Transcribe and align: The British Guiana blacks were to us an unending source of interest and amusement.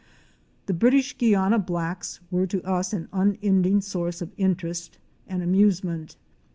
The 0.65 0.73
British 0.73 1.15
Guiana 1.15 1.59
blacks 1.59 2.21
were 2.31 2.47
to 2.47 2.63
us 2.63 2.91
an 2.91 3.07
unending 3.13 3.81
source 3.81 4.19
of 4.19 4.31
interest 4.35 4.97
and 5.27 5.43
amusement. 5.43 6.15